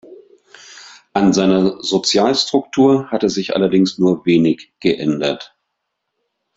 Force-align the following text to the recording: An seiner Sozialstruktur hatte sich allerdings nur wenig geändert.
An 1.13 1.31
seiner 1.31 1.83
Sozialstruktur 1.83 3.11
hatte 3.11 3.29
sich 3.29 3.55
allerdings 3.55 3.99
nur 3.99 4.25
wenig 4.25 4.73
geändert. 4.79 5.55